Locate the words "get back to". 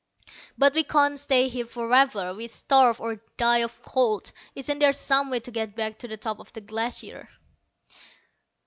5.51-6.07